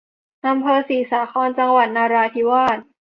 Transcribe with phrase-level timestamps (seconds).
[0.47, 2.77] อำเภอศรีสาคร จังหวัดนราธิวาส